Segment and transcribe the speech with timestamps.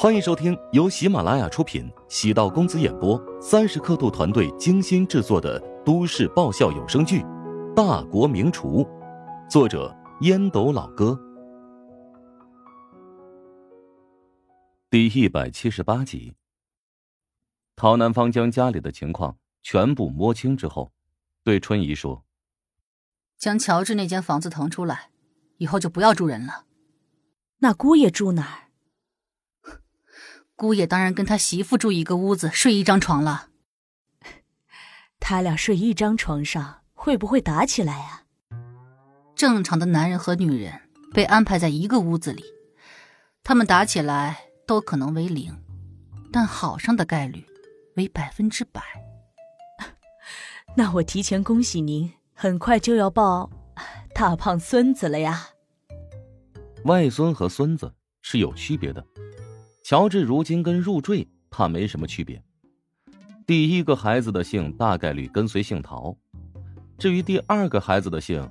[0.00, 7.18] 欢迎收听由喜马拉雅出品、喜道公子演播、三十刻度团队精心制作的都市爆笑有声剧
[7.74, 8.84] 《大国名厨》，
[9.50, 11.18] 作者烟斗老哥，
[14.88, 16.36] 第一百七十八集。
[17.74, 20.92] 陶南方将家里的情况全部摸清之后，
[21.42, 22.24] 对春姨说
[23.36, 25.10] ：“将乔治那间房子腾出来，
[25.56, 26.66] 以后就不要住人了。
[27.58, 28.66] 那姑爷住哪儿？”
[30.58, 33.50] 姑爷当然跟他媳妇住一个屋子，睡一张床了。
[35.20, 38.24] 他俩睡一张床上，会不会打起来啊？
[39.36, 40.80] 正常的男人和女人
[41.14, 42.42] 被安排在一个屋子里，
[43.44, 44.36] 他们打起来
[44.66, 45.56] 都可能为零，
[46.32, 47.46] 但好上的概率
[47.94, 48.82] 为百分之百。
[50.74, 53.48] 那我提前恭喜您，很快就要抱
[54.12, 55.50] 大胖孙子了呀！
[56.82, 59.06] 外孙和孙子是有区别的。
[59.88, 62.42] 乔治如今跟入赘怕没什么区别。
[63.46, 66.14] 第一个孩子的姓大概率跟随姓陶，
[66.98, 68.46] 至于第二个孩子的姓，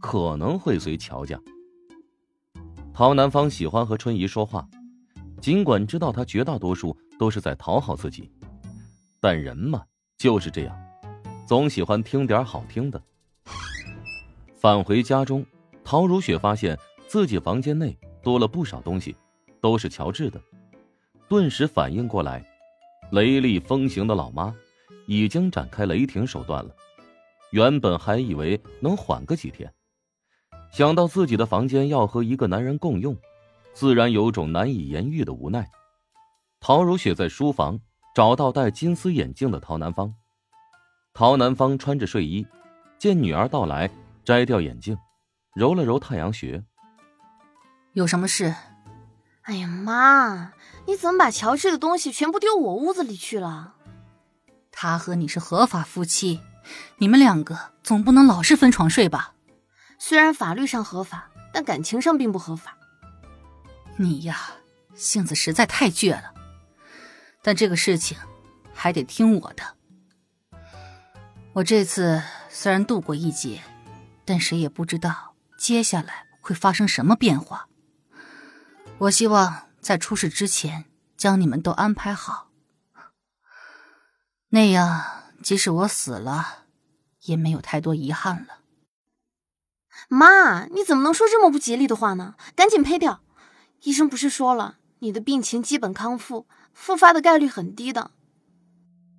[0.00, 1.38] 可能会随乔家。
[2.94, 4.66] 陶南方喜欢和春姨说话，
[5.42, 8.32] 尽管知道他绝大多数都是在讨好自己，
[9.20, 9.84] 但人嘛
[10.16, 10.74] 就是这样，
[11.46, 12.98] 总喜欢听点好听的。
[14.54, 15.44] 返回家中，
[15.84, 19.14] 陶如雪发现自己房间内多了不少东西，
[19.60, 20.40] 都是乔治的。
[21.28, 22.42] 顿时反应过来，
[23.10, 24.54] 雷厉风行的老妈
[25.06, 26.74] 已经展开雷霆手段了。
[27.50, 29.70] 原本还以为能缓个几天，
[30.72, 33.14] 想到自己的房间要和一个男人共用，
[33.74, 35.68] 自然有种难以言喻的无奈。
[36.60, 37.78] 陶如雪在书房
[38.14, 40.14] 找到戴金丝眼镜的陶南方，
[41.12, 42.46] 陶南方穿着睡衣，
[42.98, 43.90] 见女儿到来，
[44.24, 44.96] 摘掉眼镜，
[45.54, 46.64] 揉了揉太阳穴。
[47.92, 48.54] 有什么事？
[49.48, 50.52] 哎呀妈！
[50.86, 53.76] 你怎么把乔治的东西全部丢我屋子里去了？
[54.70, 56.42] 他和你是合法夫妻，
[56.98, 59.32] 你们两个总不能老是分床睡吧？
[59.98, 62.76] 虽然法律上合法，但感情上并不合法。
[63.96, 64.38] 你呀，
[64.94, 66.34] 性子实在太倔了。
[67.40, 68.18] 但这个事情
[68.74, 70.58] 还得听我的。
[71.54, 73.62] 我这次虽然度过一劫，
[74.26, 77.67] 但谁也不知道接下来会发生什么变化。
[78.98, 79.68] 我希望。
[79.80, 80.84] 在出事之前，
[81.16, 82.48] 将你们都安排好，
[84.50, 85.02] 那样
[85.40, 86.64] 即使我死了，
[87.22, 88.58] 也没有太多遗憾了。
[90.08, 92.34] 妈，你怎么能说这么不吉利的话呢？
[92.54, 93.20] 赶紧配掉！
[93.82, 98.10] 医生不是说了，你的病情基本康复，复发的概率很低的。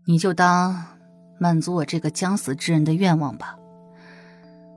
[0.06, 1.00] 你就当
[1.40, 3.57] 满足我这个将死之人的愿望吧，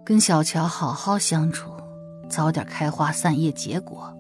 [0.07, 1.71] 跟小乔好好相处，
[2.31, 4.17] 早点开花散叶结果。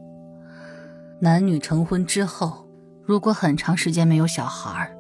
[1.22, 2.69] 男女成婚之后，
[3.05, 4.93] 如果很长时间没有小孩，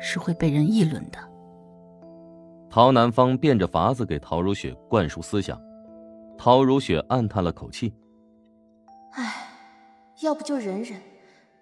[0.00, 1.18] 是会被人议论的。
[2.68, 5.56] 陶南方变着法子给陶如雪灌输思想，
[6.36, 7.94] 陶如雪暗叹了口气
[9.14, 9.52] ：“唉，
[10.20, 11.00] 要不就忍忍，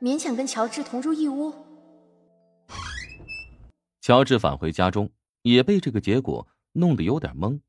[0.00, 1.53] 勉强跟乔治同住一屋。”
[4.00, 5.10] 乔治返回家中，
[5.43, 7.60] 也被这个结果弄得有点懵，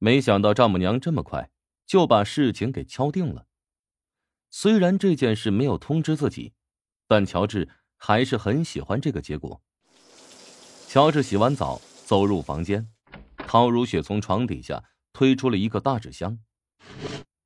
[0.00, 1.48] 没想到丈母娘这么快
[1.86, 3.44] 就把事情给敲定了。
[4.50, 6.52] 虽然这件事没有通知自己，
[7.06, 9.60] 但乔治还是很喜欢这个结果。
[10.86, 12.88] 乔治洗完澡走入房间，
[13.36, 14.82] 陶如雪从床底下
[15.12, 16.38] 推出了一个大纸箱。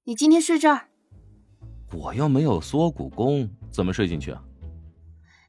[0.04, 0.88] 你今天睡这儿？
[1.92, 4.42] 我又没有缩骨功，怎么睡进去啊？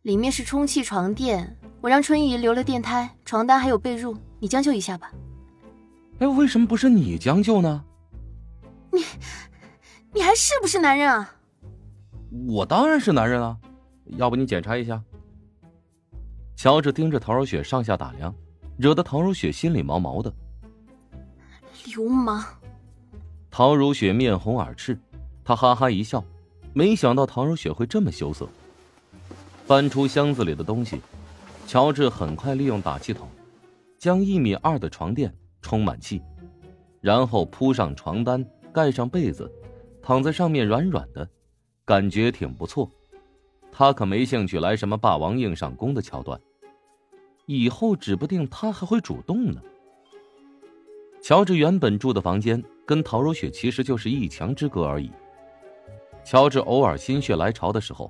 [0.02, 5.12] 里面是充气床垫，我让春姨留了垫胎、床单还有被褥，你将就一下吧。
[6.20, 7.86] 哎，为什么不是你将就呢？
[8.92, 9.04] 你，
[10.14, 11.36] 你还是不是男人啊？
[12.48, 13.56] 我当然是男人啊，
[14.18, 15.02] 要不你检查一下。
[16.56, 18.34] 乔治盯着陶如雪上下打量，
[18.76, 20.34] 惹得陶如雪心里毛毛的。
[21.86, 22.44] 流氓！
[23.52, 24.98] 陶如雪面红耳赤，
[25.44, 26.24] 她哈哈一笑，
[26.74, 28.48] 没想到陶如雪会这么羞涩。
[29.66, 31.00] 翻出箱子里的东西，
[31.68, 33.28] 乔治很快利用打气筒，
[34.00, 35.32] 将一米二的床垫
[35.62, 36.22] 充满气，
[37.00, 38.44] 然后铺上床单，
[38.74, 39.52] 盖上被子，
[40.02, 41.30] 躺在上面软软的。
[41.86, 42.90] 感觉挺不错，
[43.70, 46.40] 他可没兴趣来什么霸王硬上弓的桥段，
[47.46, 49.62] 以后指不定他还会主动呢。
[51.22, 55.12] 乔治原本住的房间跟陶如雪其实就是一墙之隔而已。
[56.24, 58.10] 乔治偶尔心血来潮的时候，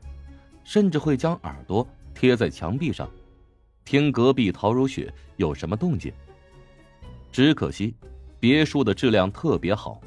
[0.64, 3.10] 甚至会将耳朵贴在墙壁上，
[3.84, 6.14] 听隔壁陶如雪有什么动静。
[7.32, 7.96] 只可惜，
[8.40, 10.00] 别墅的质量特别好，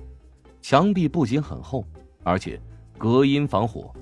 [0.63, 1.85] 墙壁不仅很厚，
[2.23, 2.61] 而且。
[2.98, 3.93] 隔音防火。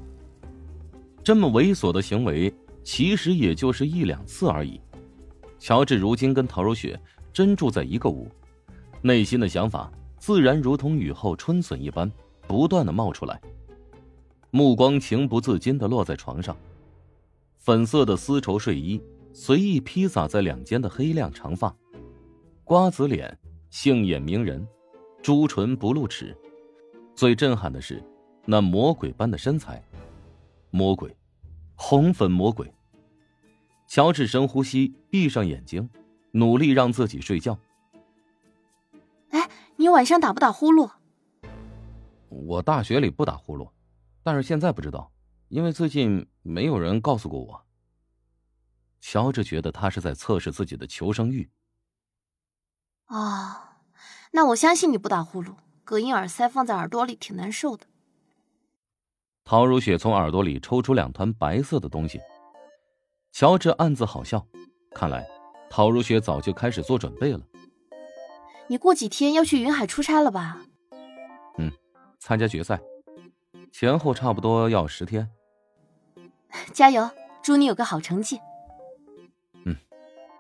[1.23, 2.53] 这么猥琐的行为，
[2.83, 4.81] 其实也就是一两次而已。
[5.59, 7.01] 乔治如今跟陶如雪
[7.33, 8.29] 真住在一个屋，
[9.01, 12.11] 内心的想法自然如同雨后春笋一般，
[12.47, 13.41] 不断的冒出来。
[14.51, 16.57] 目光情不自禁的落在床上，
[17.57, 19.03] 粉色的丝绸睡衣
[19.33, 21.75] 随意披洒在两肩的黑亮长发，
[22.63, 23.37] 瓜子脸，
[23.71, 24.65] 杏眼明人，
[25.23, 26.37] 朱唇不露齿，
[27.17, 28.01] 最震撼的是
[28.45, 29.83] 那魔鬼般的身材，
[30.71, 31.17] 魔鬼，
[31.75, 32.73] 红粉魔鬼。
[33.87, 35.89] 乔治深呼吸，闭上眼睛，
[36.33, 37.59] 努力让自己睡觉。
[39.31, 40.91] 哎，你晚上打不打呼噜？
[42.29, 43.71] 我大学里不打呼噜。
[44.23, 45.13] 但是现在不知道，
[45.49, 47.65] 因为最近没有人告诉过我。
[49.01, 51.51] 乔治觉得他是在测试自己的求生欲。
[53.05, 53.81] 啊，
[54.33, 57.87] 那我相信你不打呼噜，隔音耳塞放在耳朵里挺难受的。
[59.45, 62.19] 陶如雪从耳朵里抽出两团白色的东西，
[63.31, 64.47] 乔治暗自好笑，
[64.95, 65.27] 看来
[65.69, 67.41] 陶如雪早就开始做准备了。
[68.69, 70.65] 你过几天要去云海出差了吧？
[71.59, 71.71] 嗯，
[72.19, 72.81] 参加决赛。
[73.71, 75.29] 前后差不多要十天，
[76.73, 77.11] 加油！
[77.43, 78.41] 祝你有个好成绩。
[79.67, 79.77] 嗯，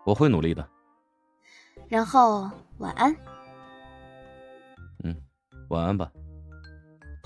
[0.06, 0.66] 我会努力的。
[1.88, 3.14] 然后晚安。
[5.02, 5.14] 嗯，
[5.68, 6.10] 晚安吧。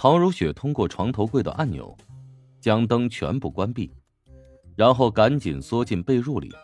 [0.01, 1.93] 陶如雪通过床头柜的按钮，
[2.61, 3.93] 将灯全部关闭，
[4.77, 6.55] 然后赶紧缩进被褥里。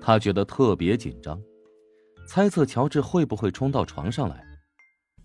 [0.00, 1.38] 她觉得特别紧张，
[2.26, 4.42] 猜测乔治会不会冲到床上来。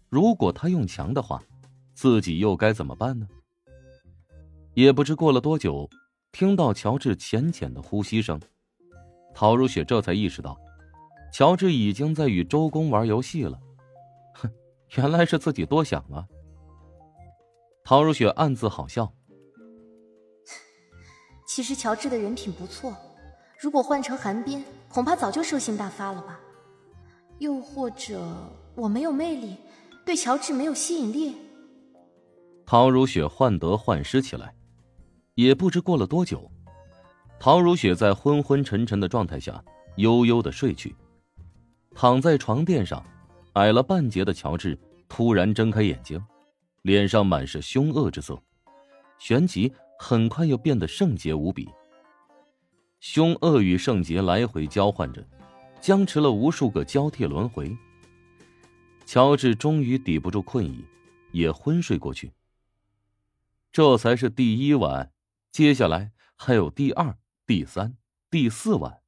[0.10, 1.42] 如果他用强的话，
[1.94, 3.26] 自己又该怎么办呢？
[4.74, 5.90] 也不知过了多久，
[6.34, 8.38] 听到乔治浅浅的呼吸声，
[9.34, 10.58] 陶如雪这才意识到，
[11.32, 13.58] 乔治已经在与周公玩游戏了。
[14.34, 14.52] 哼，
[14.98, 16.28] 原来是自己多想了。
[17.90, 19.12] 陶如雪暗自好笑。
[21.48, 22.96] 其实乔治的人品不错，
[23.60, 26.40] 如果换成韩冰，恐怕早就兽性大发了吧？
[27.40, 28.22] 又或者
[28.76, 29.56] 我没有魅力，
[30.06, 31.36] 对乔治没有吸引力？
[32.64, 34.54] 陶如雪患得患失起来。
[35.34, 36.48] 也不知过了多久，
[37.40, 39.64] 陶如雪在昏昏沉沉的状态下
[39.96, 40.96] 悠悠的睡去。
[41.96, 43.04] 躺在床垫上，
[43.54, 44.78] 矮了半截的乔治
[45.08, 46.24] 突然睁开眼睛，
[46.81, 48.42] 脸上满是凶恶之色，
[49.18, 51.70] 旋即很快又变得圣洁无比。
[53.00, 55.26] 凶恶与圣洁来回交换着，
[55.81, 57.78] 僵持了无数个交替轮回。
[59.06, 60.86] 乔治终于抵不住困意，
[61.31, 62.31] 也昏睡过去。
[63.72, 65.12] 这才是第一晚。
[65.52, 67.98] 接下来还有第二、第三、
[68.30, 69.02] 第四晚。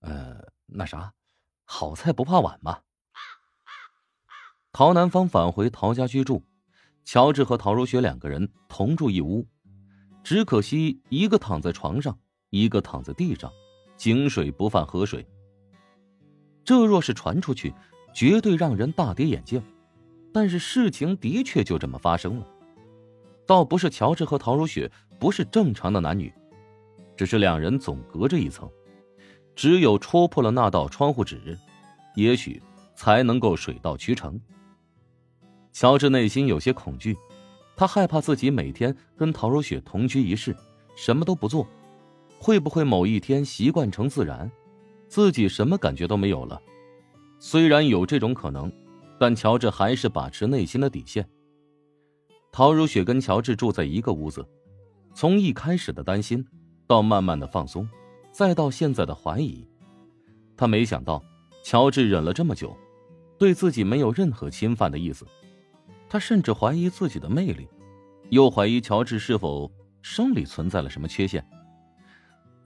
[0.00, 1.14] 呃，那啥，
[1.64, 2.80] 好菜不怕晚嘛。
[4.72, 6.42] 陶南方返回陶家居住，
[7.04, 9.46] 乔治和陶如雪两个人同住一屋，
[10.22, 12.18] 只可惜一个躺在床上，
[12.50, 13.50] 一个躺在地上，
[13.96, 15.26] 井水不犯河水。
[16.64, 17.74] 这若是传出去，
[18.14, 19.62] 绝对让人大跌眼镜。
[20.32, 22.46] 但是事情的确就这么发生了。
[23.46, 24.88] 倒不是乔治和陶如雪
[25.18, 26.32] 不是正常的男女，
[27.16, 28.70] 只是两人总隔着一层，
[29.56, 31.58] 只有戳破了那道窗户纸，
[32.14, 32.62] 也许
[32.94, 34.40] 才能够水到渠成。
[35.72, 37.16] 乔治内心有些恐惧，
[37.76, 40.54] 他害怕自己每天跟陶如雪同居一室，
[40.96, 41.66] 什么都不做，
[42.38, 44.50] 会不会某一天习惯成自然，
[45.08, 46.60] 自己什么感觉都没有了？
[47.38, 48.70] 虽然有这种可能，
[49.18, 51.26] 但乔治还是把持内心的底线。
[52.52, 54.44] 陶如雪跟乔治住在一个屋子，
[55.14, 56.44] 从一开始的担心，
[56.86, 57.88] 到慢慢的放松，
[58.32, 59.66] 再到现在的怀疑，
[60.56, 61.24] 他没想到
[61.62, 62.76] 乔治忍了这么久，
[63.38, 65.24] 对自己没有任何侵犯的意思，
[66.10, 67.68] 他甚至怀疑自己的魅力，
[68.30, 69.70] 又怀疑乔治是否
[70.02, 71.42] 生理存在了什么缺陷。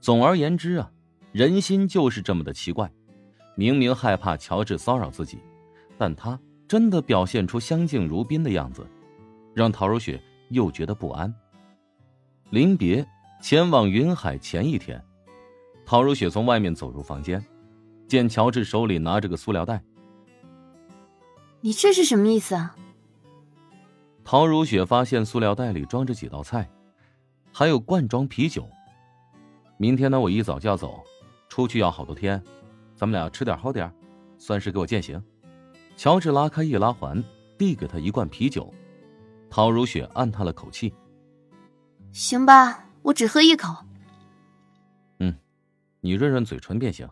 [0.01, 0.91] 总而言之啊，
[1.31, 2.91] 人心就是这么的奇怪，
[3.55, 5.37] 明明害怕乔治骚扰自己，
[5.95, 8.85] 但他真的表现出相敬如宾的样子。
[9.53, 11.33] 让陶如雪又觉得不安。
[12.49, 13.07] 临别
[13.41, 15.01] 前往云海前一天，
[15.85, 17.45] 陶如雪从外面走入房间，
[18.07, 19.83] 见乔治手里拿着个塑料袋。
[21.61, 22.75] 你这是什么意思啊？
[24.35, 26.69] 陶如雪发现塑料袋里装着几道菜，
[27.53, 28.67] 还有罐装啤酒。
[29.77, 31.01] 明天呢，我一早就要走，
[31.47, 32.43] 出去要好多天，
[32.97, 33.89] 咱们俩吃点喝点，
[34.37, 35.23] 算是给我践行。
[35.95, 37.23] 乔治拉开易拉环，
[37.57, 38.69] 递给他一罐啤酒。
[39.49, 40.93] 陶如雪暗叹了口气
[42.11, 43.73] ：“行吧，我只喝一口。
[45.19, 45.33] ”“嗯，
[46.01, 47.09] 你润润嘴唇便行。”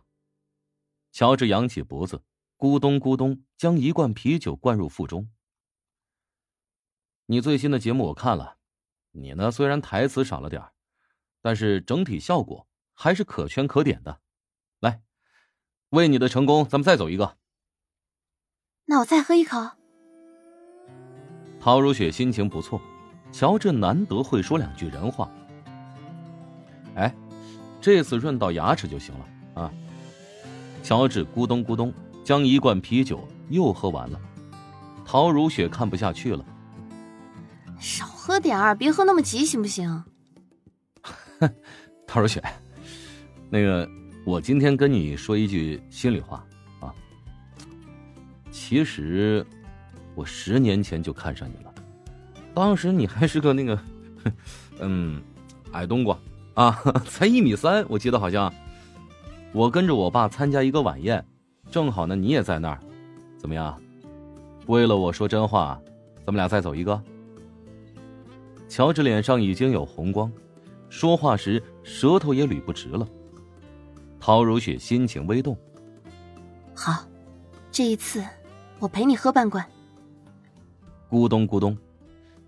[1.13, 2.22] 乔治扬起脖子，
[2.58, 5.25] 咕咚咕咚将一罐啤酒灌入腹中。
[7.25, 8.58] “你最新的节目我看了，
[9.12, 10.62] 你呢虽然台词少了点
[11.42, 14.20] 但是整体效果还是可圈可点的。
[14.80, 15.01] 来，
[15.89, 17.38] 为你的成功，咱们再走一个。
[18.86, 19.58] 那我再喝一口。
[21.60, 22.82] 陶如雪心情不错，
[23.32, 25.32] 乔治难得会说两句人话。
[26.96, 27.15] 哎，
[27.80, 29.74] 这次润到牙齿就行了啊！
[30.84, 31.94] 乔治咕咚咕咚
[32.25, 34.20] 将一罐啤酒又喝完了。
[35.06, 36.46] 陶如雪看不下去了，
[37.84, 40.02] 少喝点儿，别喝那么急，行不行？
[42.08, 42.42] 陶如雪，
[43.50, 43.86] 那个，
[44.25, 46.42] 我今天跟你说一句心里话
[46.80, 46.96] 啊。
[48.52, 49.46] 其实，
[50.16, 51.74] 我十年前就看上你了，
[52.54, 53.78] 当时你还是个那个，
[54.80, 55.22] 嗯，
[55.74, 56.18] 矮冬瓜
[56.54, 58.52] 啊， 才一米三，我记得好像。
[59.52, 61.24] 我跟着我爸参加一个晚宴，
[61.70, 62.80] 正好呢你也在那儿，
[63.38, 63.78] 怎么样？
[64.68, 65.78] 为了我说真话，
[66.25, 67.04] 咱们俩再走一个。
[68.74, 70.32] 乔治脸上已经有红光，
[70.89, 73.08] 说话时舌头也捋不直了。
[74.20, 75.56] 陶如雪心情微动，
[76.74, 77.08] 好，
[77.70, 78.25] 这一次
[78.80, 79.63] 我陪你喝半罐。
[81.08, 81.77] 咕咚咕咚，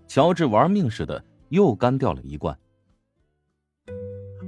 [0.08, 2.58] 乔治玩命似的又干掉了一罐。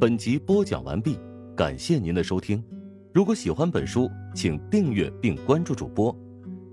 [0.00, 1.16] 本集播讲完毕。
[1.54, 2.60] 感谢您的收听，
[3.14, 6.12] 如果喜欢本书，请订阅并关注主播。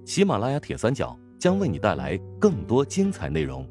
[0.03, 3.67] 喜马拉雅铁三角将为你带来更多精彩内容。